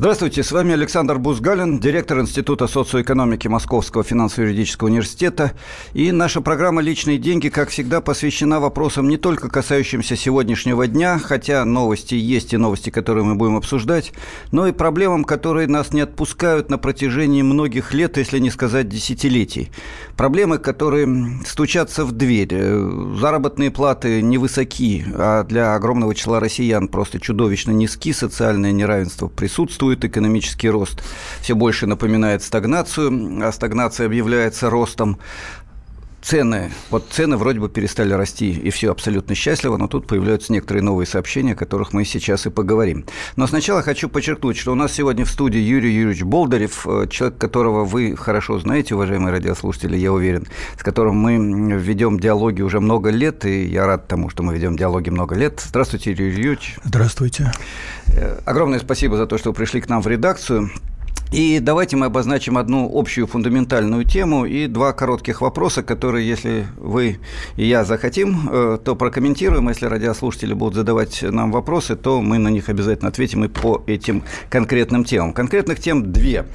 [0.00, 5.52] Здравствуйте, с вами Александр Бузгалин, директор Института социоэкономики Московского финансово-юридического университета.
[5.92, 11.66] И наша программа «Личные деньги», как всегда, посвящена вопросам не только касающимся сегодняшнего дня, хотя
[11.66, 14.14] новости есть и новости, которые мы будем обсуждать,
[14.52, 19.70] но и проблемам, которые нас не отпускают на протяжении многих лет, если не сказать десятилетий.
[20.16, 22.56] Проблемы, которые стучатся в дверь.
[23.20, 30.04] Заработные платы невысоки, а для огромного числа россиян просто чудовищно низки, социальное неравенство присутствует существует
[30.04, 31.02] экономический рост,
[31.40, 35.18] все больше напоминает стагнацию, а стагнация объявляется ростом
[36.22, 40.82] цены, вот цены вроде бы перестали расти, и все абсолютно счастливо, но тут появляются некоторые
[40.82, 43.04] новые сообщения, о которых мы сейчас и поговорим.
[43.36, 47.38] Но сначала хочу подчеркнуть, что у нас сегодня в студии Юрий Юрьевич Болдырев, э, человек,
[47.38, 50.46] которого вы хорошо знаете, уважаемые радиослушатели, я уверен,
[50.78, 54.76] с которым мы ведем диалоги уже много лет, и я рад тому, что мы ведем
[54.76, 55.62] диалоги много лет.
[55.64, 56.78] Здравствуйте, Юрий Юрьевич.
[56.84, 57.52] Здравствуйте.
[58.08, 60.70] Э, огромное спасибо за то, что вы пришли к нам в редакцию.
[61.32, 67.18] И давайте мы обозначим одну общую фундаментальную тему и два коротких вопроса, которые, если вы
[67.54, 69.68] и я захотим, э, то прокомментируем.
[69.68, 74.24] Если радиослушатели будут задавать нам вопросы, то мы на них обязательно ответим и по этим
[74.48, 75.32] конкретным темам.
[75.32, 76.46] Конкретных тем две.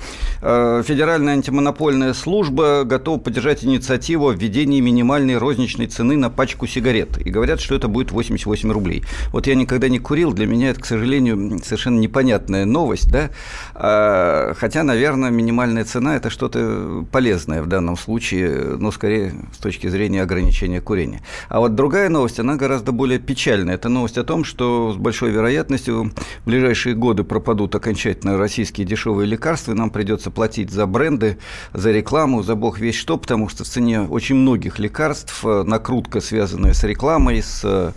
[0.41, 7.17] Э, Федеральная антимонопольная служба готова поддержать инициативу о введении минимальной розничной цены на пачку сигарет.
[7.25, 9.05] И говорят, что это будет 88 рублей.
[9.31, 13.29] Вот я никогда не курил, для меня это, к сожалению, совершенно непонятная новость, да,
[13.73, 19.85] а, Хотя, наверное, минимальная цена– это что-то полезное в данном случае, но скорее с точки
[19.85, 21.21] зрения ограничения курения.
[21.49, 23.75] А вот другая новость, она гораздо более печальная.
[23.75, 26.11] Это новость о том, что с большой вероятностью
[26.45, 31.37] в ближайшие годы пропадут окончательно российские дешевые лекарства, и нам придется платить за бренды,
[31.71, 36.21] за рекламу, за бог весь что, потому что в цене очень многих лекарств э, накрутка,
[36.21, 37.91] связанная с рекламой, с э,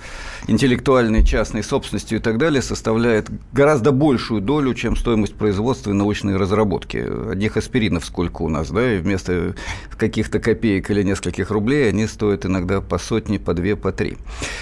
[0.49, 6.37] интеллектуальной частной собственностью и так далее, составляет гораздо большую долю, чем стоимость производства и научной
[6.37, 7.05] разработки разработки.
[7.31, 9.55] Одних аспиринов сколько у нас, да, и вместо
[9.97, 14.17] каких-то копеек или нескольких рублей они стоят иногда по сотне, по две, по три.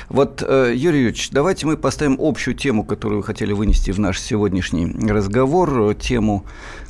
[0.09, 4.21] Вот, э, Юрий Юрьевич, давайте мы поставим общую тему, которую вы хотели вынести в наш
[4.21, 6.45] сегодняшний разговор, тему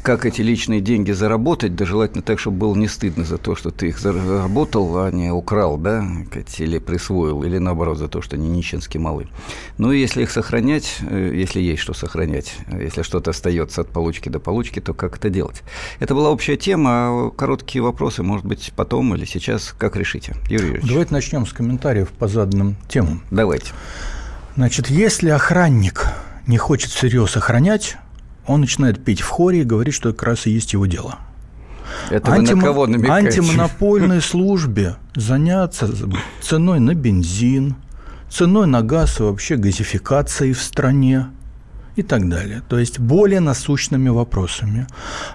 [0.07, 3.73] как эти личные деньги заработать, да желательно так, чтобы было не стыдно за то, что
[3.73, 6.07] ты их заработал, а не украл, да,
[6.59, 9.27] или присвоил, или наоборот за то, что они нищенски малы.
[9.79, 14.29] Ну и если их сохранять, э, если есть что сохранять, если что-то остается от получки
[14.29, 15.63] до получки, то как это делать?
[16.01, 20.35] Это была общая тема, короткие вопросы, может быть, потом или сейчас, как решите?
[20.49, 20.89] Юрий Юрьевич.
[20.89, 23.23] Давайте начнем с комментариев по заданным темам.
[23.31, 23.73] Давайте.
[24.57, 26.07] Значит, если охранник
[26.47, 27.97] не хочет всерьез охранять,
[28.47, 31.19] он начинает петь в хоре и говорит, что это как раз и есть его дело.
[32.11, 32.59] Это Антим...
[32.59, 33.41] на кого намекаете?
[33.41, 35.89] Антимонопольной службе заняться
[36.41, 37.77] ценой на бензин,
[38.31, 41.27] ценой на газ и вообще газификацией в стране,
[41.97, 42.63] и так далее.
[42.69, 44.87] То есть более насущными вопросами.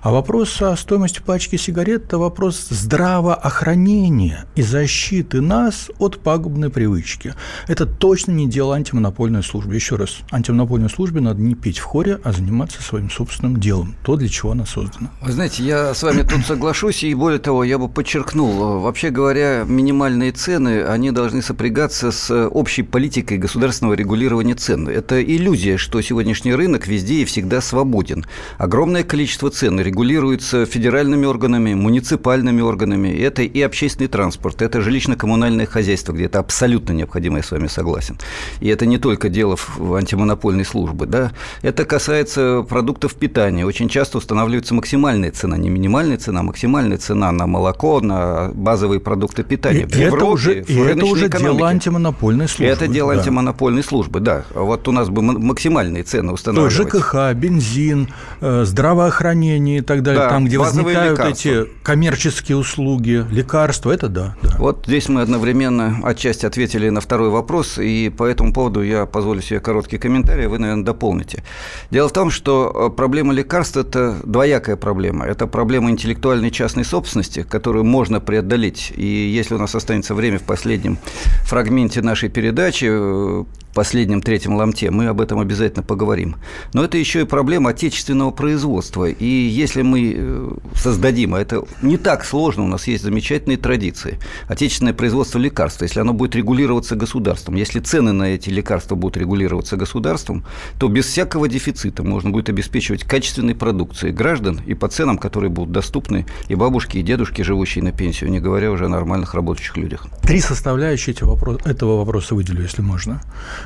[0.02, 7.34] А вопрос о стоимости пачки сигарет– это вопрос здравоохранения и защиты нас от пагубной привычки.
[7.68, 9.76] Это точно не дело антимонопольной службы.
[9.76, 14.16] Еще раз, антимонопольной службе надо не петь в хоре, а заниматься своим собственным делом, то,
[14.16, 15.12] для чего она создана.
[15.22, 19.64] Вы знаете, я с вами тут соглашусь, и более того, я бы подчеркнул, вообще говоря,
[19.66, 24.88] минимальные цены, они должны сопрягаться с общей политикой государственного регулирования цен.
[24.88, 28.26] Это иллюзия, что сегодняшний внешний рынок везде и всегда свободен.
[28.58, 33.10] Огромное количество цен регулируется федеральными органами, муниципальными органами.
[33.10, 38.18] Это и общественный транспорт, это жилищно-коммунальное хозяйство, где это абсолютно необходимо, я с вами согласен.
[38.62, 41.06] И это не только дело антимонопольной службы.
[41.06, 41.32] Да?
[41.62, 43.66] Это касается продуктов питания.
[43.66, 49.00] Очень часто устанавливается максимальная цена, не минимальная цена, а максимальная цена на молоко, на базовые
[49.00, 49.82] продукты питания.
[49.82, 52.66] И в Европе, это уже, и это уже дело антимонопольной службы.
[52.66, 53.20] Это дело да.
[53.20, 54.44] антимонопольной службы, да.
[54.54, 56.92] Вот у нас бы максимальные цены устанавливать.
[56.92, 58.10] То ЖКХ, бензин,
[58.42, 61.50] э, здравоохранение и так далее, да, там, где возникают лекарства.
[61.50, 64.56] эти коммерческие услуги, лекарства, это да, да.
[64.58, 69.42] Вот здесь мы одновременно отчасти ответили на второй вопрос, и по этому поводу я позволю
[69.42, 71.44] себе короткий комментарий, вы, наверное, дополните.
[71.92, 75.26] Дело в том, что э, проблема лекарств– это двоякая проблема.
[75.26, 78.92] Это проблема интеллектуальной частной собственности, которую можно преодолеть.
[78.96, 80.98] И если у нас останется время в последнем
[81.44, 86.36] фрагменте нашей передачи, э, последнем третьем ломте, мы об этом обязательно поговорим.
[86.74, 89.06] Но это еще и проблема отечественного производства.
[89.06, 94.20] И если мы э, создадим, а это не так сложно, у нас есть замечательные традиции,
[94.48, 99.78] отечественное производство лекарств, если оно будет регулироваться государством, если цены на эти лекарства будут регулироваться
[99.78, 100.46] государством,
[100.80, 105.72] то без всякого дефицита можно будет обеспечивать качественной продукцией граждан и по ценам, которые будут
[105.72, 110.08] доступны и бабушке, и дедушке, живущие на пенсию, не говоря уже о нормальных работающих людях.
[110.22, 113.22] Три составляющие этого вопроса выделю, если можно.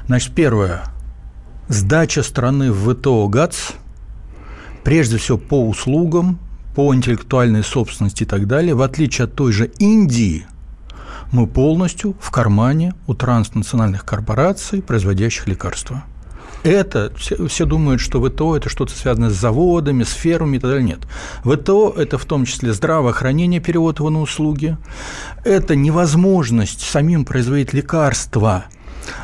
[0.07, 0.83] Значит, первое.
[1.67, 3.73] Сдача страны в ВТО ГАЦ
[4.83, 6.39] прежде всего по услугам,
[6.75, 10.45] по интеллектуальной собственности и так далее, в отличие от той же Индии,
[11.31, 16.03] мы полностью в кармане у транснациональных корпораций, производящих лекарства.
[16.63, 20.71] Это, все, все думают, что ВТО– это что-то связанное с заводами, с фермами и так
[20.71, 20.85] далее.
[20.85, 20.99] Нет.
[21.43, 24.77] ВТО– это в том числе здравоохранение, перевод его на услуги.
[25.43, 28.65] Это невозможность самим производить лекарства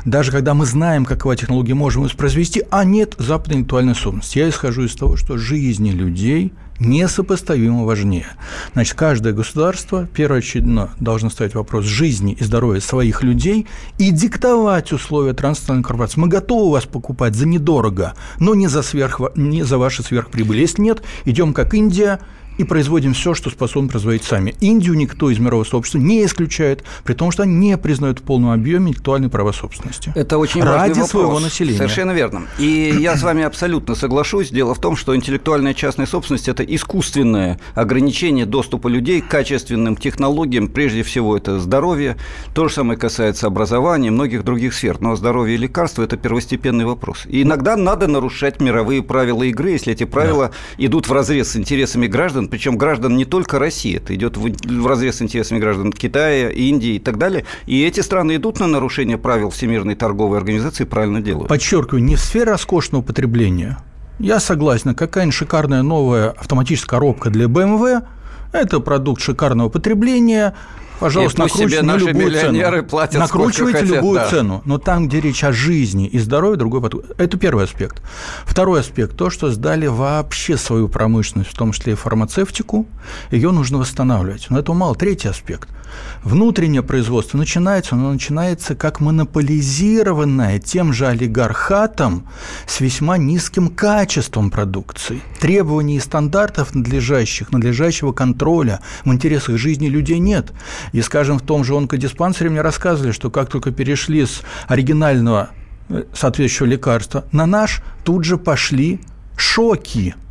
[0.05, 4.39] даже когда мы знаем, какова технология, можем воспроизвести, а нет западной интеллектуальной собственности.
[4.39, 8.25] Я исхожу из того, что жизни людей несопоставимо важнее.
[8.73, 13.67] Значит, каждое государство первоочередно должно ставить вопрос жизни и здоровья своих людей
[13.99, 16.19] и диктовать условия транснациональной корпорации.
[16.19, 20.61] Мы готовы вас покупать за недорого, но не за, сверх, не за ваши сверхприбыли.
[20.61, 22.19] Если нет, идем как Индия–
[22.57, 24.55] и производим все, что способны производить сами.
[24.59, 28.51] Индию никто из мирового сообщества не исключает, при том, что они не признают в полном
[28.51, 30.11] объеме интеллектуальные права собственности.
[30.15, 31.09] Это очень Ради важный вопрос.
[31.09, 31.77] своего населения.
[31.77, 32.43] Совершенно верно.
[32.59, 34.49] И я с вами абсолютно соглашусь.
[34.49, 40.67] Дело в том, что интеллектуальная частная собственность– это искусственное ограничение доступа людей к качественным технологиям.
[40.67, 42.17] Прежде всего, это здоровье.
[42.53, 44.99] То же самое касается образования и многих других сфер.
[44.99, 47.25] Но здоровье и лекарства– это первостепенный вопрос.
[47.27, 50.85] И иногда надо нарушать мировые правила игры, если эти правила да.
[50.85, 55.15] идут в разрез с интересами граждан, причем граждан не только России, это идет в разрез
[55.15, 57.45] с интересами граждан Китая, Индии и так далее.
[57.65, 61.47] И эти страны идут на нарушение правил Всемирной торговой организации и правильно делают.
[61.47, 63.79] Подчеркиваю, не в сфере роскошного потребления.
[64.19, 68.03] Я согласен, какая-нибудь шикарная новая автоматическая коробка для BMW–
[68.51, 70.53] это продукт шикарного потребления,
[71.01, 72.83] Пожалуйста, накручивайте на любую цену.
[72.83, 74.29] Платят Накручивайте хотят, любую да.
[74.29, 74.61] цену.
[74.65, 77.11] Но там, где речь о жизни и здоровье, другой подход.
[77.17, 78.03] Это первый аспект.
[78.45, 82.85] Второй аспект– то, что сдали вообще свою промышленность, в том числе и фармацевтику,
[83.31, 84.45] ее нужно восстанавливать.
[84.49, 84.95] Но этого мало.
[84.95, 85.69] Третий аспект–
[86.23, 92.27] Внутреннее производство начинается, оно начинается как монополизированное тем же олигархатом
[92.67, 95.21] с весьма низким качеством продукции.
[95.39, 100.51] Требований и стандартов надлежащих, надлежащего контроля в интересах жизни людей нет.
[100.91, 105.49] И, скажем, в том же онкодиспансере мне рассказывали, что как только перешли с оригинального
[105.89, 108.99] э, соответствующего лекарства на наш, тут же пошли
[109.35, 110.15] шоки–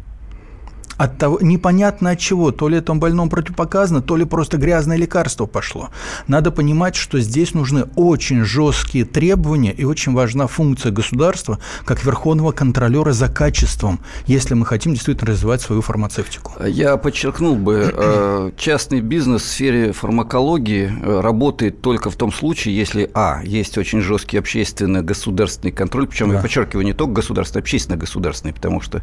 [1.01, 5.47] от того, непонятно от чего, то ли этому больному противопоказано, то ли просто грязное лекарство
[5.47, 5.89] пошло.
[6.27, 12.53] Надо понимать, что здесь нужны очень жесткие требования и очень важна функция государства как верховного
[12.53, 16.63] контролера за качеством, если мы хотим действительно развивать свою фармацевтику.
[16.67, 22.77] Я подчеркнул бы, э, частный бизнес в сфере фармакологии э, работает только в том случае,
[22.77, 26.35] если, а, есть очень жесткий общественный государственный контроль, причем да.
[26.35, 29.03] я подчеркиваю, не только государственный, общественно-государственный, потому что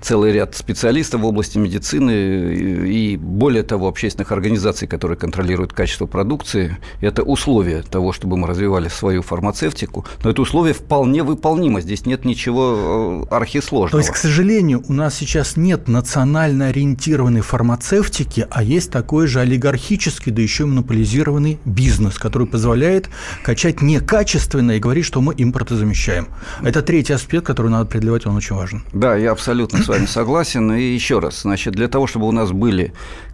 [0.00, 2.54] целый ряд специалистов в области медицины
[2.86, 8.88] и, более того, общественных организаций, которые контролируют качество продукции, это условие того, чтобы мы развивали
[8.88, 10.04] свою фармацевтику.
[10.22, 11.80] Но это условие вполне выполнимо.
[11.80, 13.90] Здесь нет ничего э, архисложного.
[13.90, 19.40] То есть, к сожалению, у нас сейчас нет национально ориентированной фармацевтики, а есть такой же
[19.40, 23.08] олигархический, да еще и монополизированный бизнес, который позволяет
[23.42, 26.28] качать некачественно и говорить, что мы импортозамещаем.
[26.62, 28.82] Это третий аспект, который надо преодолевать, он очень важен.
[28.92, 30.72] Да, я абсолютно с вами согласен.
[30.72, 32.92] И еще раз, значит, для того, чтобы у нас были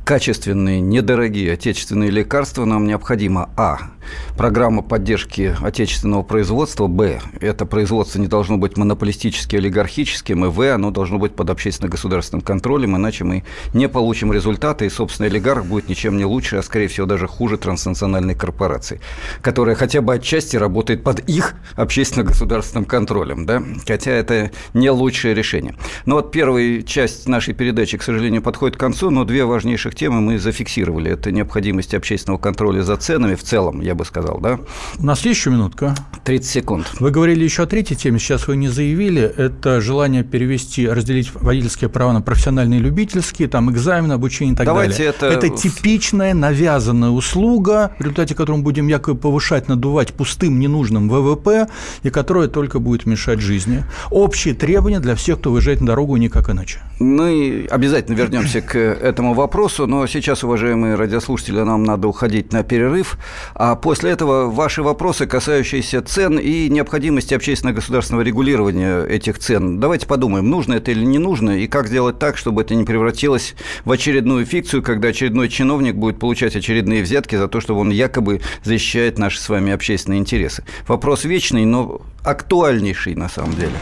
[0.08, 3.90] качественные, недорогие отечественные лекарства, нам необходимо а.
[4.38, 7.20] Программа поддержки отечественного производства, б.
[7.42, 10.62] Это производство не должно быть монополистически олигархическим, и в.
[10.72, 15.90] Оно должно быть под общественно-государственным контролем, иначе мы не получим результаты, и, собственно, олигарх будет
[15.90, 19.02] ничем не лучше, а, скорее всего, даже хуже транснациональной корпорации,
[19.42, 23.62] которая хотя бы отчасти работает под их общественно-государственным контролем, да?
[23.86, 25.74] хотя это не лучшее решение.
[26.06, 30.20] Но вот первая часть нашей передачи, к сожалению, подходит к концу, но две важнейших темы
[30.20, 31.10] мы зафиксировали.
[31.10, 34.58] Это необходимость общественного контроля за ценами в целом, я бы сказал, да?
[34.98, 35.94] У нас есть еще минутка?
[36.24, 36.86] 30 секунд.
[37.00, 39.22] Вы говорили еще о третьей теме, сейчас вы не заявили.
[39.22, 44.66] Это желание перевести, разделить водительские права на профессиональные и любительские, там экзамены, обучение и так
[44.66, 45.14] Давайте далее.
[45.18, 45.26] Это...
[45.26, 51.66] это типичная навязанная услуга, в результате которой мы будем якобы повышать, надувать пустым, ненужным ВВП,
[52.04, 53.84] и которая только будет мешать жизни.
[54.10, 56.80] Общие требования для всех, кто выезжает на дорогу, никак иначе.
[57.00, 63.16] Мы обязательно вернемся к этому вопросу но сейчас, уважаемые радиослушатели, нам надо уходить на перерыв.
[63.54, 69.80] А после этого ваши вопросы, касающиеся цен и необходимости общественно-государственного регулирования этих цен.
[69.80, 73.54] Давайте подумаем, нужно это или не нужно, и как сделать так, чтобы это не превратилось
[73.86, 78.42] в очередную фикцию, когда очередной чиновник будет получать очередные взятки за то, что он якобы
[78.62, 80.64] защищает наши с вами общественные интересы.
[80.86, 83.72] Вопрос вечный, но актуальнейший на самом деле.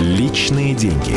[0.00, 1.16] Личные деньги.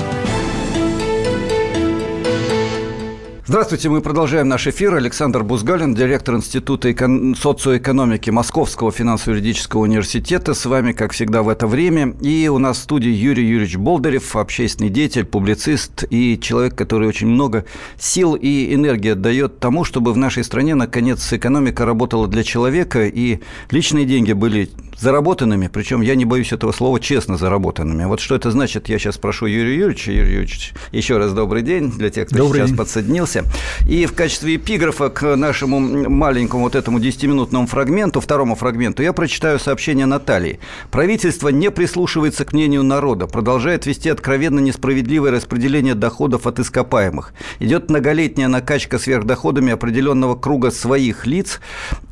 [3.51, 4.95] Здравствуйте, мы продолжаем наш эфир.
[4.95, 10.53] Александр Бузгалин, директор Института эко- социоэкономики Московского финансово-юридического университета.
[10.53, 12.15] С вами, как всегда, в это время.
[12.21, 17.27] И у нас в студии Юрий Юрьевич Болдырев, общественный деятель, публицист и человек, который очень
[17.27, 17.65] много
[17.99, 23.39] сил и энергии отдает тому, чтобы в нашей стране, наконец, экономика работала для человека, и
[23.69, 24.69] личные деньги были
[25.01, 28.05] заработанными, причем я не боюсь этого слова, честно заработанными.
[28.05, 30.11] Вот что это значит, я сейчас прошу Юрия Юрьевича.
[30.11, 32.77] Юрий Юрьевич, еще раз добрый день для тех, кто добрый сейчас день.
[32.77, 33.43] подсоединился.
[33.87, 39.59] И в качестве эпиграфа к нашему маленькому вот этому 10-минутному фрагменту, второму фрагменту, я прочитаю
[39.59, 40.59] сообщение Натальи.
[40.91, 47.33] Правительство не прислушивается к мнению народа, продолжает вести откровенно несправедливое распределение доходов от ископаемых.
[47.59, 51.59] Идет многолетняя накачка сверхдоходами определенного круга своих лиц,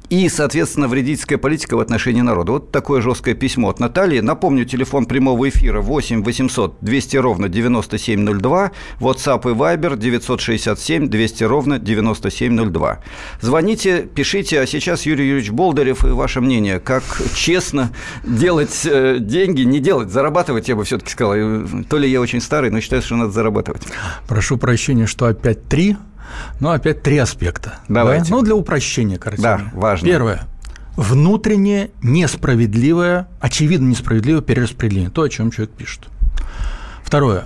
[0.10, 2.54] и, соответственно, вредительская политика в отношении народа.
[2.54, 4.20] Вот такое жесткое письмо от Натальи.
[4.20, 11.80] Напомню, телефон прямого эфира 8 800 200 ровно 9702, WhatsApp и Viber 967 200 ровно
[11.80, 13.00] 9702.
[13.42, 17.04] Звоните, пишите, а сейчас Юрий Юрьевич Болдырев и ваше мнение, как
[17.36, 17.92] честно
[18.24, 21.30] делать э, деньги, не делать, зарабатывать, я бы все-таки сказал.
[21.88, 23.84] То ли я очень старый, но считаю, что надо зарабатывать.
[24.28, 25.98] Прошу прощения, что опять три
[26.60, 27.80] но опять три аспекта.
[27.88, 28.30] Давайте.
[28.30, 28.36] Да?
[28.36, 29.44] Ну, для упрощения картины.
[29.44, 30.06] Да, важно.
[30.06, 30.42] Первое.
[30.96, 35.10] Внутреннее несправедливое, очевидно несправедливое перераспределение.
[35.10, 36.08] То, о чем человек пишет.
[37.04, 37.46] Второе.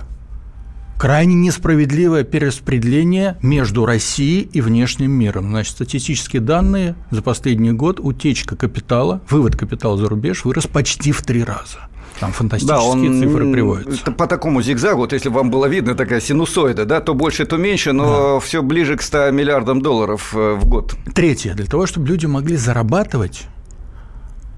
[0.98, 5.50] Крайне несправедливое перераспределение между Россией и внешним миром.
[5.50, 11.22] Значит, статистические данные за последний год утечка капитала, вывод капитала за рубеж вырос почти в
[11.22, 11.88] три раза.
[12.20, 14.12] Там фантастические да, он, цифры приводятся.
[14.12, 17.92] По такому зигзагу, вот если вам было видно такая синусоида, да, то больше, то меньше,
[17.92, 18.40] но да.
[18.40, 20.94] все ближе к 100 миллиардам долларов э, в год.
[21.14, 21.54] Третье.
[21.54, 23.48] Для того, чтобы люди могли зарабатывать,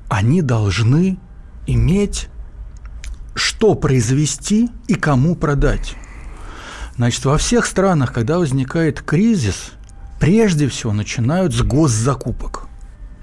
[0.08, 1.18] они должны
[1.66, 2.28] иметь
[3.34, 5.94] что произвести и кому продать.
[6.96, 9.72] Значит, во всех странах, когда возникает кризис,
[10.18, 12.68] прежде всего начинают с госзакупок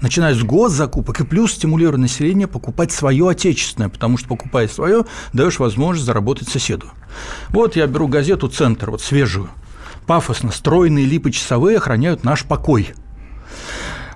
[0.04, 5.58] начиная с госзакупок, и плюс стимулируя население покупать свое отечественное, потому что, покупая свое, даешь
[5.58, 6.90] возможность заработать соседу.
[7.48, 9.48] Вот я беру газету «Центр», вот свежую.
[10.06, 12.90] Пафосно, стройные липы часовые охраняют наш покой.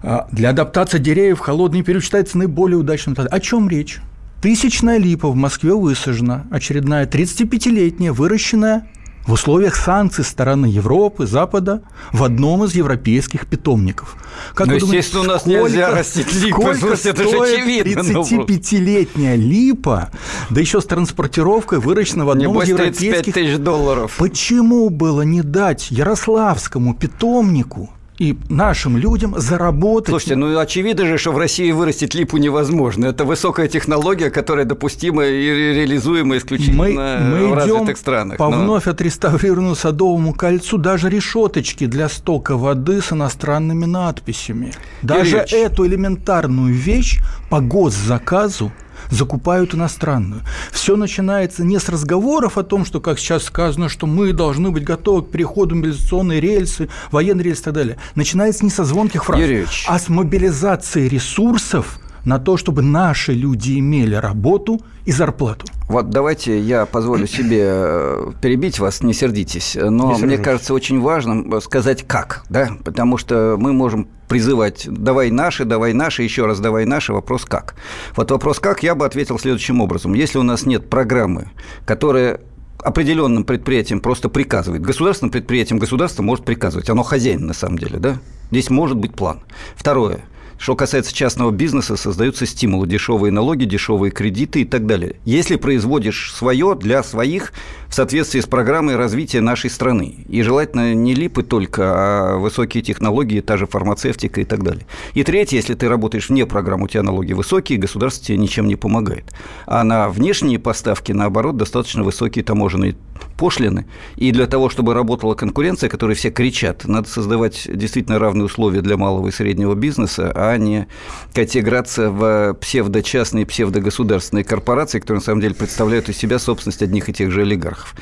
[0.02, 3.16] А, для адаптации деревьев холодный период считается наиболее удачным.
[3.18, 3.98] О чем речь?
[4.42, 8.86] Тысячная липа в Москве высажена, очередная 35-летняя, выращенная
[9.28, 11.82] в условиях санкций стороны Европы, Запада
[12.12, 14.16] в одном из европейских питомников.
[14.54, 18.00] Как ну, естественно, думаете, у нас сколько, нельзя растить липы, слушайте, это же очевидно.
[18.00, 20.10] 35-летняя липа,
[20.48, 23.34] да еще с транспортировкой выращена в одном Небось, из европейских...
[23.34, 24.16] тысяч долларов.
[24.18, 30.10] Почему было не дать ярославскому питомнику и нашим людям заработать.
[30.10, 33.06] Слушайте, ну очевидно же, что в России вырастить липу невозможно.
[33.06, 38.38] Это высокая технология, которая допустима и реализуема исключительно мы, мы в развитых странах.
[38.38, 38.62] По но...
[38.62, 44.72] вновь отреставрированному Садовому кольцу даже решеточки для стока воды с иностранными надписями.
[45.02, 45.52] Даже Юрьевич.
[45.52, 47.20] эту элементарную вещь
[47.50, 48.72] по госзаказу
[49.10, 50.42] закупают иностранную.
[50.70, 54.84] Все начинается не с разговоров о том, что, как сейчас сказано, что мы должны быть
[54.84, 57.96] готовы к переходу мобилизационной рельсы, военной рельсы и так далее.
[58.14, 59.86] Начинается не со звонких фраз, Юрьевич.
[59.88, 65.66] а с мобилизации ресурсов на то, чтобы наши люди имели работу и зарплату.
[65.88, 71.00] Вот давайте я позволю себе э, перебить вас, не сердитесь, но не мне кажется очень
[71.00, 76.60] важным сказать как, да, потому что мы можем призывать «давай наши, давай наши, еще раз
[76.60, 77.74] давай наши», вопрос «как?».
[78.14, 80.14] Вот вопрос «как?» я бы ответил следующим образом.
[80.14, 81.50] Если у нас нет программы,
[81.86, 82.40] которая
[82.82, 84.82] определенным предприятиям просто приказывает.
[84.82, 86.88] Государственным предприятиям государство может приказывать.
[86.88, 88.18] Оно хозяин на самом деле, да?
[88.50, 89.40] Здесь может быть план.
[89.74, 90.20] Второе.
[90.58, 95.16] Что касается частного бизнеса, создаются стимулы, дешевые налоги, дешевые кредиты и так далее.
[95.24, 97.52] Если производишь свое для своих
[97.88, 103.40] в соответствии с программой развития нашей страны, и желательно не липы только, а высокие технологии,
[103.40, 104.84] та же фармацевтика и так далее.
[105.14, 108.76] И третье, если ты работаешь вне программы, у тебя налоги высокие, государство тебе ничем не
[108.76, 109.32] помогает.
[109.64, 112.96] А на внешние поставки, наоборот, достаточно высокие таможенные
[113.36, 113.86] пошлины.
[114.16, 118.96] И для того, чтобы работала конкуренция, которой все кричат, надо создавать действительно равные условия для
[118.96, 120.86] малого и среднего бизнеса, а не
[121.34, 127.12] играться в псевдочастные, псевдогосударственные корпорации, которые на самом деле представляют из себя собственность одних и
[127.12, 127.94] тех же олигархов.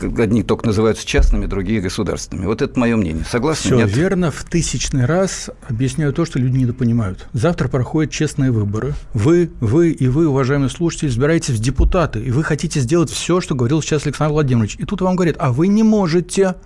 [0.00, 2.46] Одни только называются частными, другие государственными.
[2.46, 3.24] Вот это мое мнение.
[3.28, 3.62] Согласны?
[3.62, 3.96] Все Нет?
[3.96, 4.30] верно.
[4.30, 7.26] В тысячный раз объясняю то, что люди недопонимают.
[7.32, 8.94] Завтра проходят честные выборы.
[9.14, 13.54] Вы, вы и вы, уважаемые слушатели, избираетесь в депутаты, и вы хотите сделать все, что
[13.54, 14.61] говорил сейчас Александр Владимирович.
[14.78, 16.56] И тут вам говорят, а вы не можете,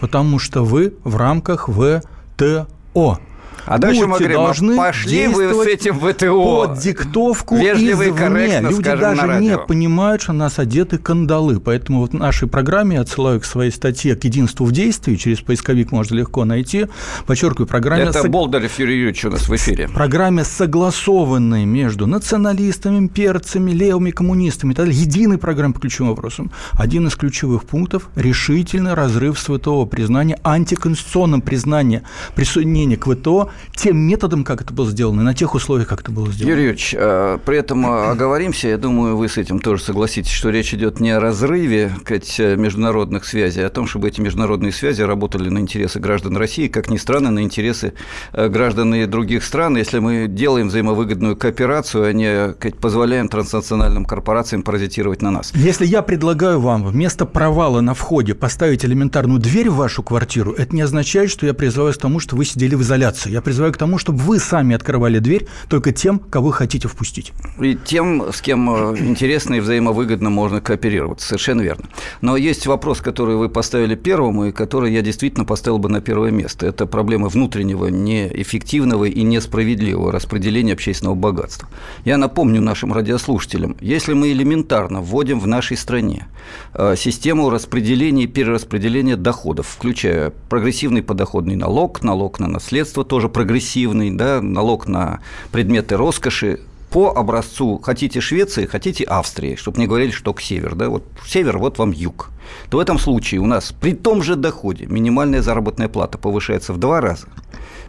[0.00, 3.18] потому что вы в рамках ВТО.
[3.66, 6.66] А дальше мы говорим, должны пошли вы с этим в ВТО.
[6.66, 8.60] Под диктовку Вежливо извне.
[8.60, 11.60] Люди даже не понимают, что нас одеты кандалы.
[11.60, 15.16] Поэтому вот в нашей программе я отсылаю к своей статье «К единству в действии».
[15.16, 16.86] Через поисковик можно легко найти.
[17.26, 18.04] Подчеркиваю, программе...
[18.04, 18.28] Это с...
[18.28, 19.88] Болдырев Юрий Юрьевич у нас в эфире.
[19.88, 24.72] Программе, согласованной между националистами, перцами, левыми, коммунистами.
[24.72, 26.50] Это единой программе по ключевым вопросам.
[26.72, 32.02] Один из ключевых пунктов– решительный разрыв с ВТО, признание антиконституционным признание
[32.34, 36.10] присоединения к ВТО тем методом, как это было сделано, и на тех условиях, как это
[36.10, 36.50] было сделано.
[36.50, 40.74] Юрий Юрьевич, а, при этом оговоримся, я думаю, вы с этим тоже согласитесь, что речь
[40.74, 45.48] идет не о разрыве сказать, международных связей, а о том, чтобы эти международные связи работали
[45.48, 47.94] на интересы граждан России, как ни странно, на интересы
[48.32, 49.76] э, граждан и других стран.
[49.76, 55.52] Если мы делаем взаимовыгодную кооперацию, а не сказать, позволяем транснациональным корпорациям паразитировать на нас.
[55.54, 60.74] Если я предлагаю вам вместо провала на входе поставить элементарную дверь в вашу квартиру, это
[60.74, 63.30] не означает, что я призываю к тому, что вы сидели в изоляции.
[63.38, 67.32] Я призываю к тому, чтобы вы сами открывали дверь только тем, кого хотите впустить.
[67.60, 71.28] И тем, с кем э, интересно и взаимовыгодно можно кооперироваться.
[71.28, 71.84] Совершенно верно.
[72.20, 76.32] Но есть вопрос, который вы поставили первым, и который я действительно поставил бы на первое
[76.32, 76.66] место.
[76.66, 81.68] Это проблема внутреннего, неэффективного и несправедливого распределения общественного богатства.
[82.04, 86.26] Я напомню нашим радиослушателям, если мы элементарно вводим в нашей стране
[86.74, 94.12] э, систему распределения и перераспределения доходов, включая прогрессивный подоходный налог, налог на наследство, тоже прогрессивный,
[94.12, 95.18] да, налог на
[95.50, 100.88] предметы роскоши, по образцу хотите Швеции, хотите Австрии, чтобы не говорили, что к север, да,
[100.88, 102.30] вот север, вот вам юг,
[102.70, 106.78] то в этом случае у нас при том же доходе минимальная заработная плата повышается в
[106.78, 107.26] два раза.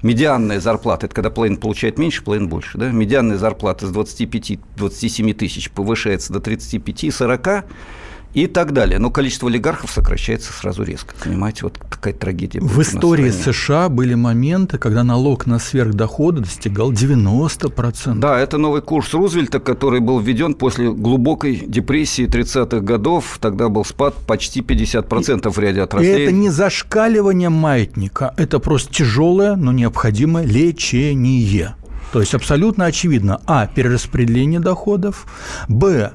[0.02, 5.70] Медианная зарплата, это когда половина получает меньше, половина больше, да, медианная зарплата с 25-27 тысяч
[5.70, 7.66] повышается до 35-40,
[8.34, 9.00] и так далее.
[9.00, 11.14] Но количество олигархов сокращается сразу резко.
[11.24, 12.60] Понимаете, вот какая трагедия.
[12.60, 18.20] В истории США были моменты, когда налог на сверхдоходы достигал 90%.
[18.20, 23.38] Да, это новый курс Рузвельта, который был введен после глубокой депрессии 30-х годов.
[23.42, 26.20] Тогда был спад почти 50% в ряде отраслей.
[26.20, 31.76] И это не зашкаливание маятника, это просто тяжелое, но необходимое лечение.
[32.12, 35.28] То есть абсолютно очевидно, а, перераспределение доходов,
[35.68, 36.12] б,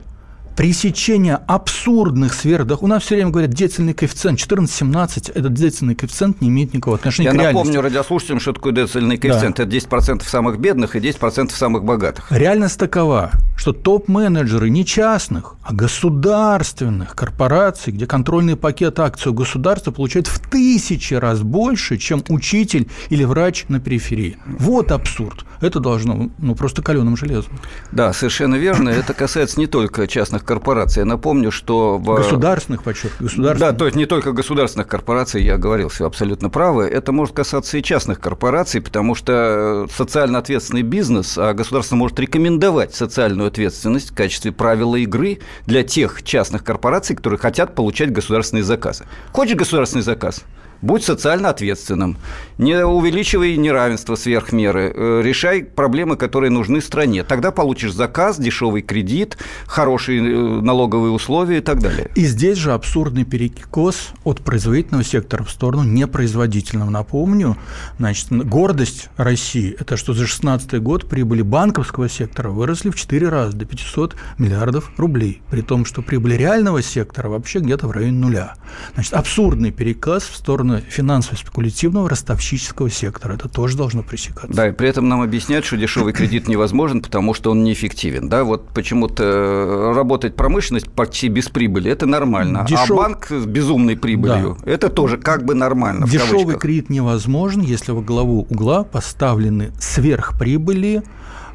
[0.56, 2.82] пресечение абсурдных сверхдоходов.
[2.82, 7.28] У нас все время говорят децельный коэффициент 14-17, этот децельный коэффициент не имеет никакого отношения
[7.28, 7.58] Я к реальности.
[7.58, 9.56] напомню радиослушателям, что такое децельный коэффициент.
[9.56, 9.64] Да.
[9.64, 12.30] Это 10% самых бедных и 10% самых богатых.
[12.30, 13.30] Реальность такова,
[13.64, 20.38] что топ-менеджеры не частных, а государственных корпораций, где контрольный пакет акций у государства получают в
[20.38, 24.36] тысячи раз больше, чем учитель или врач на периферии.
[24.44, 25.46] Вот абсурд.
[25.62, 27.58] Это должно ну, просто каленым железом.
[27.90, 28.90] Да, совершенно верно.
[28.90, 31.00] Это касается не только частных корпораций.
[31.00, 31.96] Я напомню, что...
[31.96, 32.16] В...
[32.16, 33.72] Государственных, подчеркиваю, государственных.
[33.72, 36.84] Да, то есть не только государственных корпораций, я говорил, все абсолютно правы.
[36.84, 42.94] Это может касаться и частных корпораций, потому что социально ответственный бизнес, а государство может рекомендовать
[42.94, 49.04] социальную ответственность в качестве правила игры для тех частных корпораций, которые хотят получать государственные заказы.
[49.32, 50.42] Хочешь государственный заказ?
[50.84, 52.18] Будь социально ответственным,
[52.58, 57.24] не увеличивай неравенство сверх меры, э, решай проблемы, которые нужны стране.
[57.24, 62.10] Тогда получишь заказ, дешевый кредит, хорошие э, налоговые условия и так далее.
[62.14, 66.90] И здесь же абсурдный перекос от производительного сектора в сторону непроизводительного.
[66.90, 67.56] Напомню,
[67.98, 73.56] значит, гордость России– это что за 2016 год прибыли банковского сектора выросли в 4 раза,
[73.56, 78.56] до 500 миллиардов рублей, при том, что прибыль реального сектора вообще где-то в районе нуля.
[78.92, 83.34] Значит, абсурдный переказ в сторону сторону финансово-спекулятивного ростовщического сектора.
[83.34, 84.54] Это тоже должно пресекаться.
[84.54, 88.28] Да, и при этом нам объясняют, что дешевый кредит невозможен, потому что он неэффективен.
[88.28, 92.66] Да, вот почему-то э, работать промышленность почти без прибыли– это нормально.
[92.68, 92.90] Дешев...
[92.90, 96.06] А банк с безумной прибылью да.– это тоже как бы нормально.
[96.06, 101.02] Дешевый кредит невозможен, если во главу угла поставлены сверхприбыли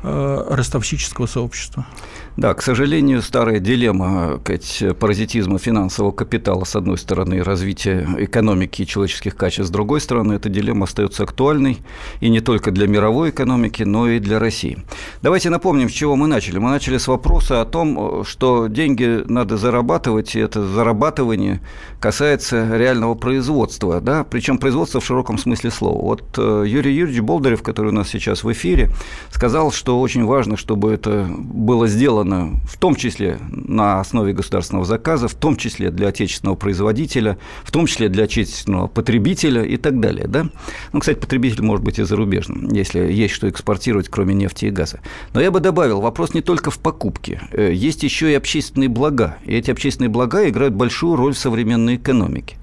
[0.04, 1.86] э, ростовщического сообщества.
[2.38, 4.40] Да, к сожалению, старая дилемма
[5.00, 10.34] паразитизма финансового капитала, с одной стороны, и развития экономики и человеческих качеств, с другой стороны,
[10.34, 11.80] эта дилемма остается актуальной
[12.22, 14.78] и не только для мировой экономики, но и для России.
[15.22, 16.60] Давайте напомним, с чего мы начали.
[16.60, 21.60] Мы начали с вопроса о том, что деньги надо зарабатывать, и это зарабатывание
[22.00, 26.02] касается реального производства, да, причем производства в широком смысле слова.
[26.02, 28.90] Вот э, Юрий Юрьевич Болдырев, который у нас сейчас в эфире,
[29.32, 34.86] сказал, что очень важно, чтобы это было сделано сделано в том числе на основе государственного
[34.86, 40.00] заказа, в том числе для отечественного производителя, в том числе для отечественного потребителя и так
[40.00, 40.28] далее.
[40.28, 40.50] Да?
[40.94, 45.00] Ну, кстати, потребитель может быть и зарубежным, если есть что экспортировать, кроме нефти и газа.
[45.34, 47.42] Но я бы добавил, вопрос не только в покупке.
[47.52, 49.38] Э, есть еще и общественные блага.
[49.46, 52.59] И эти общественные блага играют большую роль в современной экономике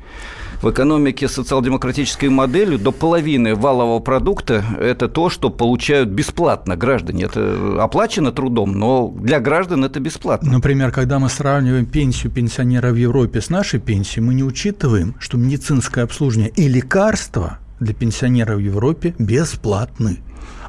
[0.62, 7.24] в экономике социал-демократической модели до половины валового продукта– это то, что получают бесплатно граждане.
[7.24, 10.52] Это оплачено трудом, но для граждан это бесплатно.
[10.52, 15.36] Например, когда мы сравниваем пенсию пенсионера в Европе с нашей пенсией, мы не учитываем, что
[15.36, 20.18] медицинское обслуживание и лекарства для пенсионеров в Европе бесплатны.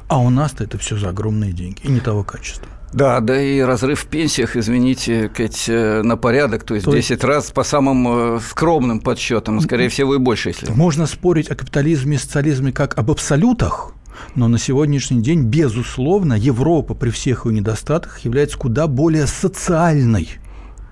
[0.08, 2.68] А у нас-то это все за огромные деньги и не того качества.
[2.92, 7.22] Да, да и разрыв в пенсиях, извините, Кать, э, на порядок, то есть то 10
[7.24, 10.70] раз по самым э, скромным подсчетам, скорее всего, и больше, если.
[10.72, 13.92] Можно спорить о капитализме и социализме как об абсолютах,
[14.34, 20.38] но на сегодняшний день, безусловно, Европа при всех ее недостатках является куда более социальной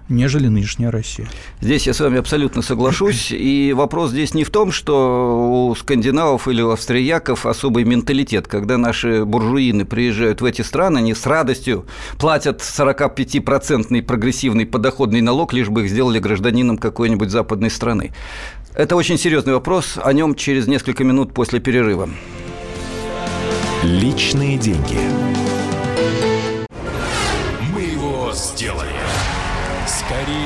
[0.08, 1.28] нежели нынешняя Россия.
[1.60, 3.30] Здесь я с вами абсолютно соглашусь.
[3.32, 8.46] И вопрос здесь не в том, что у скандинавов или у австрияков особый менталитет.
[8.48, 11.86] Когда наши буржуины приезжают в эти страны, они с радостью
[12.18, 18.12] платят 45-процентный прогрессивный подоходный налог, лишь бы их сделали гражданином какой-нибудь западной страны.
[18.74, 19.98] Это очень серьезный вопрос.
[20.02, 22.08] О нем через несколько минут после перерыва.
[23.82, 24.98] Личные деньги.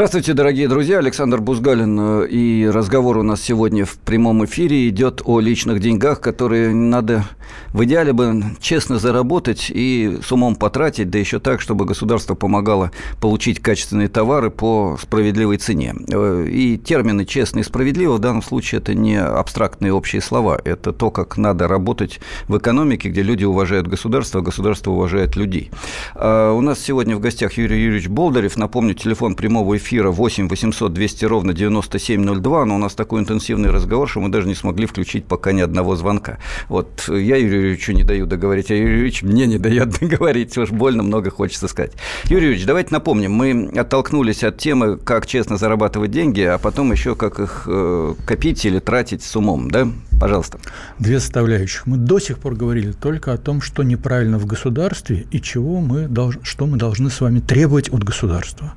[0.00, 0.96] Здравствуйте, дорогие друзья.
[0.96, 2.00] Александр Бузгалин.
[2.00, 7.26] Э, и разговор у нас сегодня в прямом эфире идет о личных деньгах, которые надо
[7.74, 12.92] в идеале бы честно заработать и с умом потратить, да еще так, чтобы государство помогало
[13.20, 15.94] получить качественные товары по справедливой цене.
[16.10, 20.58] Э, и термины «честно» и «справедливо» в данном случае это не абстрактные общие слова.
[20.64, 25.70] Это то, как надо работать в экономике, где люди уважают государство, а государство уважает людей.
[26.14, 28.56] А у нас сегодня в гостях Юрий Юрьевич Болдырев.
[28.56, 34.08] Напомню, телефон прямого эфира 8 800 200 ровно 9702, но у нас такой интенсивный разговор,
[34.08, 36.38] что мы даже не смогли включить пока ни одного звонка.
[36.68, 40.70] Вот я Юрию Юрьевичу не даю договорить, а Юрий Юрьевич мне не дает договорить, уж
[40.70, 41.92] больно много хочется сказать.
[42.24, 47.14] Юрий Юрьевич, давайте напомним, мы оттолкнулись от темы, как честно зарабатывать деньги, а потом еще
[47.14, 49.88] как их э, копить или тратить с умом, да?
[50.20, 50.58] Пожалуйста.
[50.98, 51.86] Две составляющих.
[51.86, 56.08] Мы до сих пор говорили только о том, что неправильно в государстве и чего мы
[56.08, 56.36] долж...
[56.42, 58.74] что мы должны с вами требовать от государства.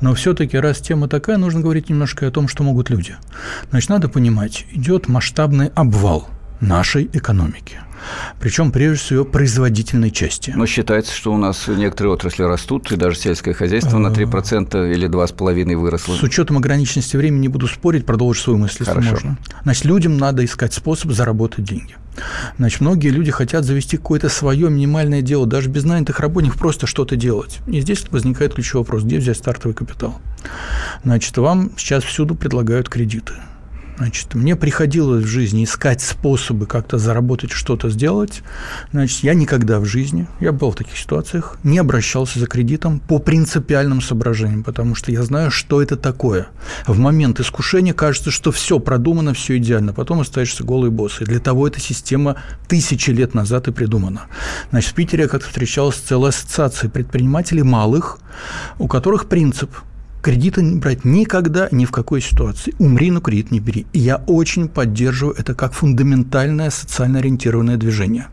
[0.00, 3.16] Но все-таки, раз тема такая, нужно говорить немножко о том, что могут люди.
[3.68, 6.26] Значит, надо понимать, идет масштабный обвал
[6.60, 7.78] нашей экономики
[8.40, 10.52] причем прежде всего производительной части.
[10.54, 14.92] Но считается, что у нас некоторые отрасли растут, и даже сельское хозяйство на 3% э,
[14.92, 16.14] или 2,5% выросло.
[16.14, 19.10] С учетом ограниченности времени не буду спорить, продолжу свою мысль, если Хорошо.
[19.10, 19.38] можно.
[19.62, 21.96] Значит, людям надо искать способ заработать деньги.
[22.56, 27.16] Значит, многие люди хотят завести какое-то свое минимальное дело, даже без нанятых работников, просто что-то
[27.16, 27.58] делать.
[27.66, 30.20] И здесь возникает ключевой вопрос, где взять стартовый капитал.
[31.04, 33.34] Значит, вам сейчас всюду предлагают кредиты.
[33.98, 38.42] Значит, мне приходилось в жизни искать способы как-то заработать, что-то сделать.
[38.92, 43.18] Значит, я никогда в жизни, я был в таких ситуациях, не обращался за кредитом по
[43.18, 46.46] принципиальным соображениям, потому что я знаю, что это такое.
[46.86, 51.20] В момент искушения кажется, что все продумано, все идеально, потом остаешься голый босс.
[51.20, 52.36] И для того эта система
[52.68, 54.26] тысячи лет назад и придумана.
[54.70, 58.20] Значит, в Питере я как-то встречался с целой предпринимателей малых,
[58.78, 59.72] у которых принцип–
[60.22, 62.74] Кредита не брать никогда, ни в какой ситуации.
[62.78, 63.86] Умри, но кредит не бери.
[63.92, 68.26] И я очень поддерживаю это как фундаментальное социально ориентированное движение.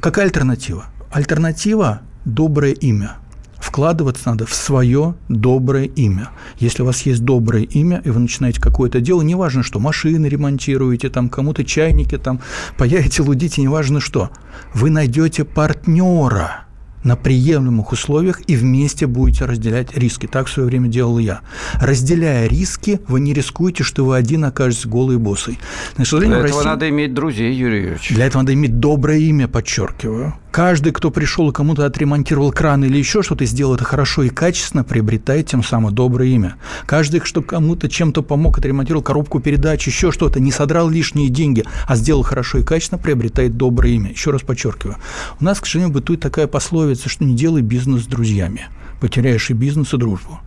[0.00, 0.86] Какая альтернатива?
[1.10, 3.16] Альтернатива– доброе имя.
[3.58, 6.30] Вкладываться надо в свое доброе имя.
[6.58, 11.10] Если у вас есть доброе имя, и вы начинаете какое-то дело, неважно что, машины ремонтируете,
[11.10, 12.40] там кому-то чайники там
[12.76, 14.30] паяете, лудите, неважно что,
[14.74, 16.64] вы найдете партнера–
[17.04, 20.26] на приемлемых условиях и вместе будете разделять риски.
[20.26, 21.40] Так в свое время делал я.
[21.74, 25.58] Разделяя риски, вы не рискуете, что вы один окажетесь голый и босый.
[25.96, 26.64] Для этого России...
[26.64, 28.10] надо иметь друзей, Юрий Юрьевич.
[28.10, 30.34] Для этого надо иметь доброе имя, подчеркиваю.
[30.52, 34.84] Каждый, кто пришел и кому-то отремонтировал кран или еще что-то, сделал это хорошо и качественно,
[34.84, 36.56] приобретает тем самым доброе имя.
[36.84, 41.96] Каждый, кто кому-то чем-то помог, отремонтировал коробку передач, еще что-то, не содрал лишние деньги, а
[41.96, 44.10] сделал хорошо и качественно, приобретает доброе имя.
[44.10, 44.98] Еще раз подчеркиваю.
[45.40, 48.66] У нас, к сожалению, бытует такая пословица, что не делай бизнес с друзьями.
[49.00, 50.38] Потеряешь и бизнес, и дружбу.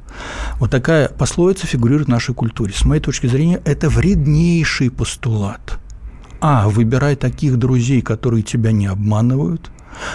[0.59, 2.73] Вот такая пословица фигурирует в нашей культуре.
[2.75, 5.79] С моей точки зрения, это вреднейший постулат.
[6.41, 6.69] А.
[6.69, 9.71] Выбирай таких друзей, которые тебя не обманывают.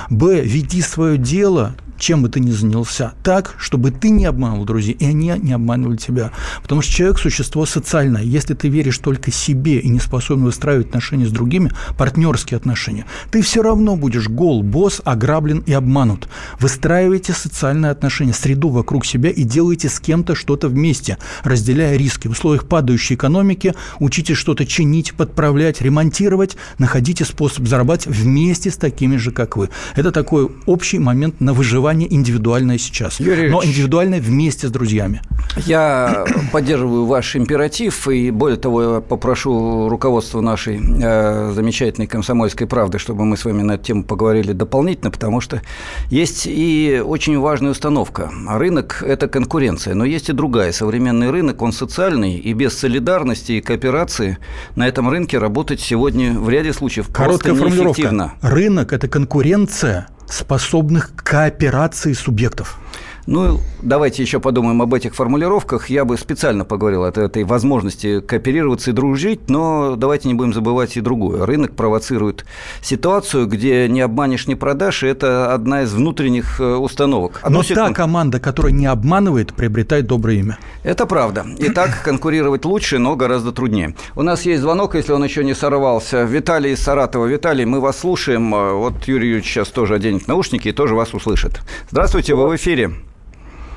[0.09, 0.41] Б.
[0.43, 5.05] Веди свое дело чем бы ты ни занялся, так, чтобы ты не обманывал друзей, и
[5.05, 6.33] они не обманывали тебя.
[6.63, 8.23] Потому что человек– существо социальное.
[8.23, 13.43] Если ты веришь только себе и не способен выстраивать отношения с другими, партнерские отношения, ты
[13.43, 16.29] все равно будешь гол, босс, ограблен и обманут.
[16.59, 22.29] Выстраивайте социальные отношения, среду вокруг себя и делайте с кем-то что-то вместе, разделяя риски.
[22.29, 29.17] В условиях падающей экономики учитесь что-то чинить, подправлять, ремонтировать, находите способ зарабатывать вместе с такими
[29.17, 29.69] же, как вы.
[29.97, 35.23] Это такой общий момент на выживание проживание индивидуальное сейчас, Юрий но индивидуальное вместе с друзьями.
[35.67, 42.99] Я поддерживаю ваш императив, и более того, я попрошу руководство нашей э, замечательной комсомольской правды,
[42.99, 45.63] чтобы мы с вами на эту тему поговорили дополнительно, потому что
[46.11, 48.31] есть и очень важная установка.
[48.49, 50.73] Рынок– это конкуренция, но есть и другая.
[50.73, 54.39] Современный рынок, он социальный, и без солидарности и кооперации
[54.77, 58.33] на этом рынке работать сегодня в ряде случаев Короткая просто неэффективно.
[58.43, 62.79] Рынок– это конкуренция– способных к кооперации субъектов.
[63.27, 65.91] Ну, давайте еще подумаем об этих формулировках.
[65.91, 70.97] Я бы специально поговорил о этой возможности кооперироваться и дружить, но давайте не будем забывать
[70.97, 71.45] и другое.
[71.47, 72.45] Рынок провоцирует
[72.83, 77.41] ситуацию, где не обманешь, не продашь, и это одна из внутренних э, установок.
[77.43, 77.89] Одну но секунду.
[77.89, 80.59] та команда, которая не обманывает, приобретает доброе имя.
[80.83, 81.47] Это правда.
[81.59, 83.95] И так конкурировать лучше, но гораздо труднее.
[84.17, 86.25] У нас есть звонок, если он еще не сорвался.
[86.25, 87.27] Виталий из Саратова.
[87.27, 88.51] Виталий, мы вас слушаем.
[88.51, 91.61] Вот Юрий Юрьевич сейчас тоже оденет наушники и тоже вас услышит.
[91.91, 92.91] Здравствуйте, вы в эфире.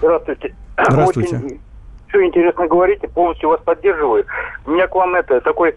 [0.03, 0.55] Здравствуйте.
[0.77, 1.35] Здравствуйте.
[1.37, 1.59] Очень
[2.09, 4.25] все интересно говорите, полностью вас поддерживаю.
[4.65, 5.75] У меня к вам это такой,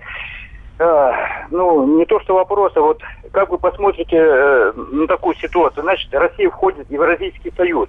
[0.78, 1.12] э,
[1.50, 3.00] ну, не то что вопрос, а вот
[3.32, 5.82] как вы посмотрите э, на такую ситуацию?
[5.84, 7.88] Значит, Россия входит в Евразийский союз,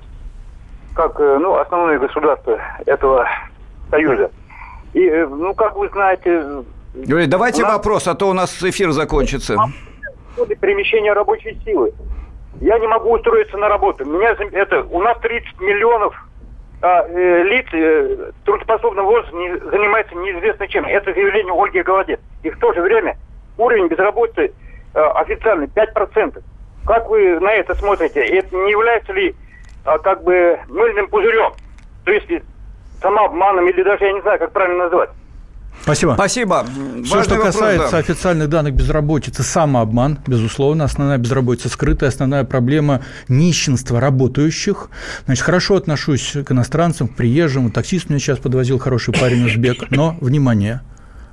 [0.96, 3.28] как, э, ну, основное государство этого
[3.90, 4.32] союза.
[4.94, 6.64] И, э, ну, как вы знаете...
[6.94, 7.74] Юрий, давайте нас...
[7.74, 9.58] вопрос, а то у нас эфир закончится.
[10.62, 11.92] Перемещение рабочей силы.
[12.62, 14.06] Я не могу устроиться на работу.
[14.06, 16.16] Меня это у нас 30 миллионов
[16.82, 20.86] а, э, лиц э, трудоспособного возраста не, занимается неизвестно чем.
[20.86, 22.20] Это заявление Ольги Голодец.
[22.44, 23.18] И в то же время
[23.58, 24.54] уровень безработицы
[24.94, 26.42] э, официальный 5%.
[26.86, 28.20] Как вы на это смотрите?
[28.20, 29.36] Это не является ли
[29.86, 31.54] э, как бы мыльным пузырем?
[32.06, 32.28] То есть
[33.02, 35.10] самообманом или даже я не знаю, как правильно назвать.
[35.84, 36.14] Спасибо.
[36.16, 36.66] Спасибо.
[37.06, 37.98] Все, что вопрос, касается да.
[37.98, 44.90] официальных данных безработицы, самообман, безусловно, основная безработица скрытая, основная проблема нищенства работающих.
[45.26, 47.72] Значит, хорошо отношусь к иностранцам, к приезжим.
[47.72, 49.90] Таксист меня сейчас подвозил хороший парень узбек.
[49.90, 50.82] Но, внимание,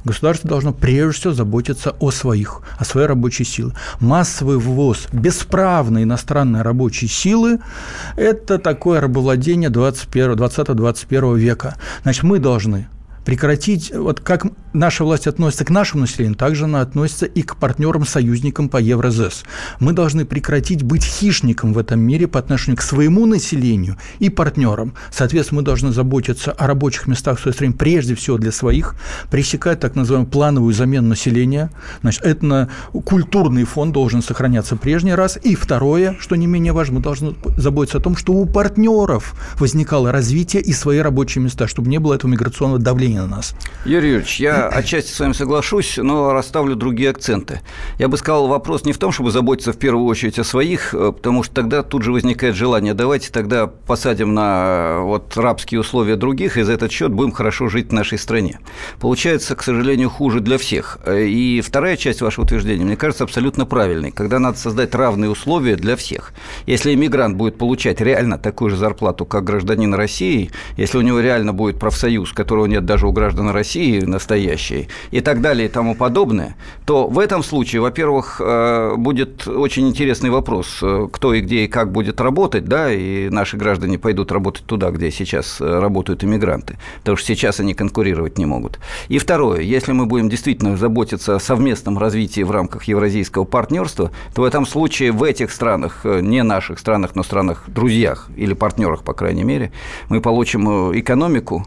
[0.05, 3.73] государство должно прежде всего заботиться о своих, о своей рабочей силе.
[4.01, 7.59] Массовый ввоз бесправной иностранной рабочей силы–
[8.17, 11.77] это такое рабовладение 20-21 века.
[12.03, 12.89] Значит, мы должны
[13.25, 18.05] прекратить, вот как наша власть относится к нашему населению, также она относится и к партнерам,
[18.05, 19.45] союзникам по Евразес.
[19.81, 24.95] Мы должны прекратить быть хищником в этом мире по отношению к своему населению и партнерам.
[25.11, 28.97] Соответственно, мы должны заботиться о рабочих местах в своей стране прежде всего для своих,
[29.31, 31.71] пресекать так называемую плановую замену населения.
[32.03, 32.69] Значит, это
[33.05, 35.39] культурный фон должен сохраняться прежний раз.
[35.43, 40.11] И второе, что не менее важно, мы должны заботиться о том, что у партнеров возникало
[40.11, 43.55] развитие и свои рабочие места, чтобы не было этого миграционного давления на нас.
[43.85, 47.61] Юрий Юрьевич, я отчасти с вами соглашусь, но расставлю другие акценты.
[47.99, 51.13] Я бы сказал, вопрос не в том, чтобы заботиться в первую очередь о своих, э,
[51.13, 56.17] потому что тогда тут же возникает желание, давайте тогда посадим на э, вот рабские условия
[56.17, 58.61] других, и за этот счет будем хорошо жить в нашей стране.
[59.01, 60.99] Получается, к сожалению, хуже для всех.
[61.05, 65.77] Э, и вторая часть вашего утверждения, мне кажется, абсолютно правильной, когда надо создать равные условия
[65.77, 66.33] для всех.
[66.67, 71.53] Если иммигрант будет получать реально такую же зарплату, как гражданин России, если у него реально
[71.53, 75.95] будет профсоюз, которого нет даже даже у граждан России настоящие и так далее и тому
[75.95, 81.65] подобное, то в этом случае, во-первых, э, будет очень интересный вопрос, э, кто и где
[81.65, 86.25] и как будет работать, да, и наши граждане пойдут работать туда, где сейчас э, работают
[86.25, 88.79] иммигранты, потому что сейчас они конкурировать не могут.
[89.09, 94.43] И второе, если мы будем действительно заботиться о совместном развитии в рамках евразийского партнерства, то
[94.43, 99.13] в этом случае в этих странах, не наших странах, но странах друзьях или партнерах, по
[99.13, 99.71] крайней мере,
[100.09, 100.65] мы получим
[100.99, 101.65] экономику,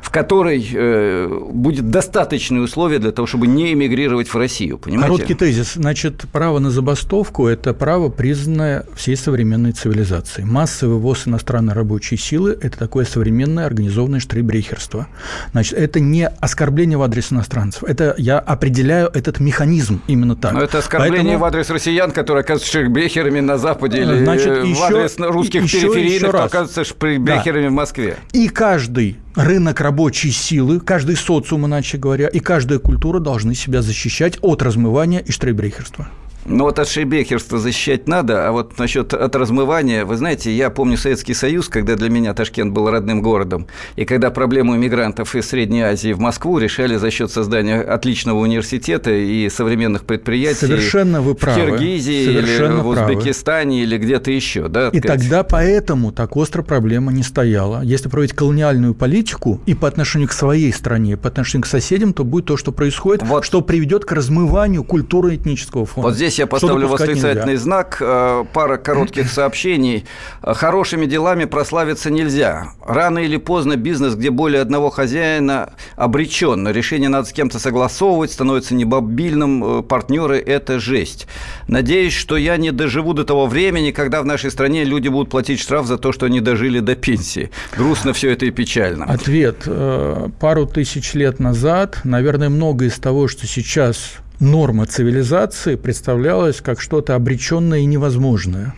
[0.00, 4.78] в которой э, будет достаточные условия для того, чтобы не эмигрировать в Россию.
[4.78, 5.12] Понимаете?
[5.12, 5.74] Короткий тезис.
[5.74, 10.46] Значит, право на забастовку– это право, признанное всей современной цивилизацией.
[10.46, 15.08] Массовый ввоз иностранной рабочей силы– это такое современное организованное штрейбрехерство.
[15.52, 17.84] Значит, это не оскорбление в адрес иностранцев.
[17.84, 20.52] Это я определяю этот механизм именно так.
[20.52, 21.38] Но это оскорбление Поэтому...
[21.38, 25.80] в адрес россиян, которые оказываются штрейбрехерами на Западе или Значит, в еще, адрес русских еще,
[25.80, 27.70] периферийных, еще оказываются штрейбрехерами да.
[27.70, 28.16] в Москве.
[28.32, 34.38] И каждый рынок рабочей силы, каждый социум, иначе говоря, и каждая культура должны себя защищать
[34.42, 36.08] от размывания и штрейбрехерства.
[36.50, 40.96] Ну вот от шейбехерства защищать надо, а вот насчет от размывания, вы знаете, я помню
[40.96, 45.82] Советский Союз, когда для меня Ташкент был родным городом, и когда проблему иммигрантов из Средней
[45.82, 51.60] Азии в Москву решали за счет создания отличного университета и современных предприятий Совершенно вы правы.
[51.60, 53.82] в Киргизии Совершенно или в Узбекистане правы.
[53.82, 54.68] или где-то еще.
[54.68, 55.20] Да, и сказать.
[55.20, 57.82] тогда поэтому так остро проблема не стояла.
[57.82, 62.14] Если проводить колониальную политику и по отношению к своей стране, и по отношению к соседям,
[62.14, 63.44] то будет то, что происходит, вот.
[63.44, 66.06] что приведет к размыванию культуры этнического фона.
[66.06, 67.62] Вот здесь я поставлю восклицательный нельзя.
[67.62, 67.98] знак.
[68.00, 70.06] Э, пара коротких сообщений.
[70.42, 72.72] Хорошими делами прославиться нельзя.
[72.86, 76.68] Рано или поздно бизнес, где более одного хозяина, обречен.
[76.68, 79.80] Решение надо с кем-то согласовывать, становится небобильным.
[79.80, 81.26] Э, партнеры– это жесть.
[81.66, 85.60] Надеюсь, что я не доживу до того времени, когда в нашей стране люди будут платить
[85.60, 87.50] штраф за то, что они дожили до пенсии.
[87.76, 89.04] Грустно все это и печально.
[89.04, 89.62] Ответ.
[89.66, 96.80] Э, пару тысяч лет назад, наверное, многое из того, что сейчас норма цивилизации представлялась как
[96.80, 98.74] что-то обреченное и невозможное.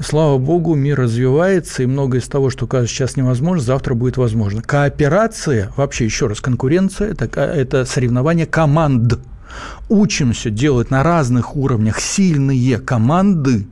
[0.00, 4.62] Слава богу, мир развивается, и многое из того, что кажется сейчас невозможно, завтра будет возможно.
[4.62, 9.18] Кооперация, вообще еще раз, конкуренция это,– это соревнование команд.
[9.88, 13.66] Учимся делать на разных уровнях сильные команды,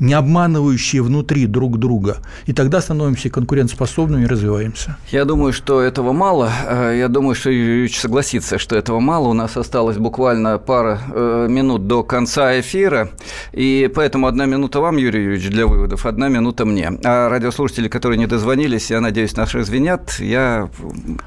[0.00, 2.18] не обманывающие внутри друг друга.
[2.46, 4.96] И тогда становимся конкурентоспособными и развиваемся.
[5.10, 6.50] Я думаю, что этого мало.
[6.66, 9.28] Э, я думаю, что Юрьевич согласится, что этого мало.
[9.28, 13.10] У нас осталось буквально пара э, минут до конца эфира.
[13.52, 16.92] И поэтому одна минута вам, Юрий Юрьевич, для выводов, одна минута мне.
[17.04, 20.18] А радиослушатели, которые не дозвонились, я надеюсь, наши извинят.
[20.20, 20.68] Я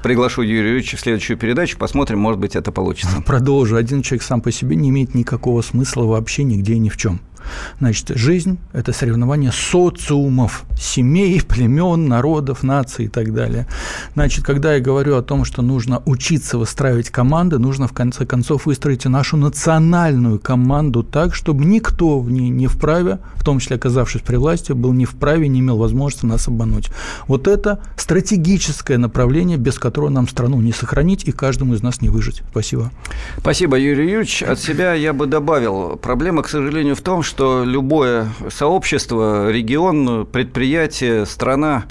[0.02, 1.78] приглашу Юрия Юрьевича в следующую передачу.
[1.78, 3.22] Посмотрим, может быть, это получится.
[3.26, 3.76] Продолжу.
[3.76, 7.20] Один человек сам по себе не имеет никакого смысла вообще нигде и ни в чем.
[7.78, 13.66] Значит, жизнь– это соревнование социумов, семей, племен, народов, наций и так далее.
[14.14, 18.66] Значит, когда я говорю о том, что нужно учиться выстраивать команды, нужно в конце концов
[18.66, 24.22] выстроить нашу национальную команду так, чтобы никто в ней не вправе, в том числе оказавшись
[24.22, 26.90] при власти, был не вправе, не имел возможности нас обмануть.
[27.26, 32.08] Вот это стратегическое направление, без которого нам страну не сохранить и каждому из нас не
[32.08, 32.42] выжить.
[32.50, 32.90] Спасибо.
[33.38, 34.42] Спасибо, Юрий Юрьевич.
[34.42, 40.26] От себя я бы добавил, проблема, к сожалению, в том, что что любое сообщество, регион,
[40.26, 41.84] предприятие, страна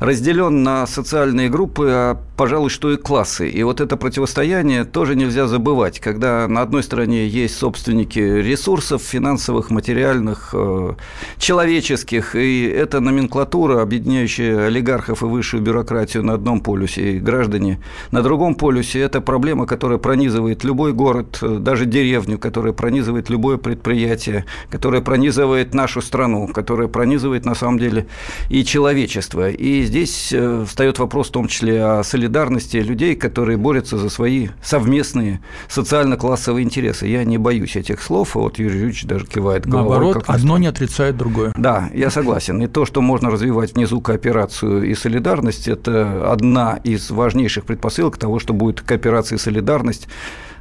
[0.00, 3.48] разделен на социальные группы, а, пожалуй, что и классы.
[3.48, 9.70] И вот это противостояние тоже нельзя забывать, когда на одной стороне есть собственники ресурсов финансовых,
[9.70, 10.92] материальных, э,
[11.38, 18.20] человеческих, и это номенклатура, объединяющая олигархов и высшую бюрократию на одном полюсе, и граждане на
[18.20, 24.44] другом полюсе, это проблема, которая пронизывает любой город, э, даже деревню, которая пронизывает любое предприятие,
[24.82, 28.08] которая пронизывает нашу страну, которая пронизывает на самом деле
[28.48, 29.48] и человечество.
[29.48, 34.48] И здесь э, встает вопрос в том числе о солидарности людей, которые борются за свои
[34.60, 37.06] совместные социально-классовые интересы.
[37.06, 39.98] Я не боюсь этих слов, а вот Юрий Юрьевич даже кивает головой.
[39.98, 41.52] Наоборот, одно не отрицает другое.
[41.56, 42.60] Да, я согласен.
[42.60, 48.40] И то, что можно развивать внизу кооперацию и солидарность, это одна из важнейших предпосылок того,
[48.40, 50.08] что будет кооперация и солидарность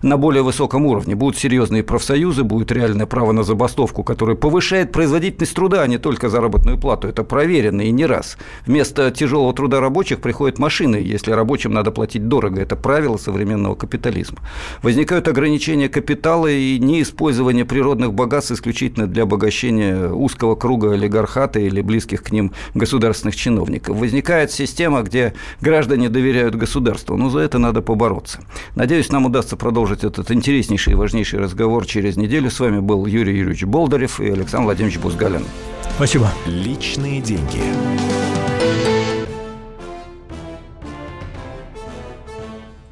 [0.01, 1.15] на более высоком уровне.
[1.15, 6.29] Будут серьезные профсоюзы, будет реальное право на забастовку, которое повышает производительность труда, а не только
[6.29, 7.07] заработную плату.
[7.07, 8.37] Это проверено и не раз.
[8.65, 12.61] Вместо тяжелого труда рабочих приходят машины, если рабочим надо платить дорого.
[12.61, 14.39] Это правило современного капитализма.
[14.81, 22.23] Возникают ограничения капитала и неиспользование природных богатств исключительно для обогащения узкого круга олигархата или близких
[22.23, 23.97] к ним государственных чиновников.
[23.97, 27.17] Возникает система, где граждане доверяют государству.
[27.17, 28.39] Но за это надо побороться.
[28.75, 32.49] Надеюсь, нам удастся продолжить продолжить этот интереснейший и важнейший разговор через неделю.
[32.49, 35.45] С вами был Юрий Юрьевич Болдырев и Александр Владимирович Бузгалин.
[35.95, 36.31] Спасибо.
[36.45, 37.61] Личные деньги.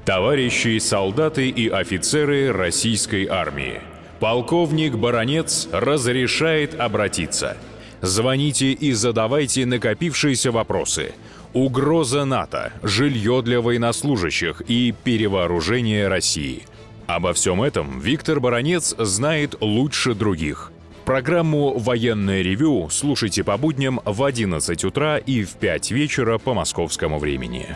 [0.06, 3.80] Товарищи солдаты и офицеры российской армии.
[4.20, 7.58] Полковник Баронец разрешает обратиться.
[8.02, 11.14] Звоните и задавайте накопившиеся вопросы.
[11.54, 16.64] Угроза НАТО, жилье для военнослужащих и перевооружение России.
[17.10, 20.72] Обо всем этом Виктор Баронец знает лучше других.
[21.06, 27.18] Программу «Военное ревю» слушайте по будням в 11 утра и в 5 вечера по московскому
[27.18, 27.76] времени.